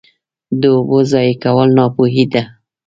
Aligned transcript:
د 0.59 0.61
اوبو 0.75 0.97
ضایع 1.11 1.35
کول 1.43 1.69
ناپوهي 1.77 2.25
ده. 2.33 2.43